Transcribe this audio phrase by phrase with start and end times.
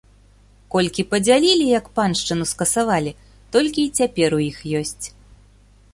[0.75, 3.11] Колькі падзялілі, як паншчыну скасавалі,
[3.57, 5.05] толькі й цяпер у іх ёсць.